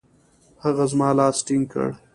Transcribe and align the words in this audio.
هغه 0.63 0.83
زما 0.91 1.09
لاس 1.17 1.37
ټینګ 1.45 1.65
کړ. 1.73 1.87